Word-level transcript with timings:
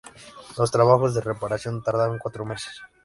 Los 0.57 0.71
trabajos 0.71 1.13
de 1.13 1.21
reparación 1.21 1.83
tardaron 1.83 2.17
cuatro 2.17 2.43
meses. 2.43 2.81